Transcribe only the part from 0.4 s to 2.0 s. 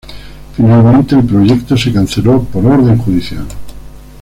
Finalmente, el proyecto se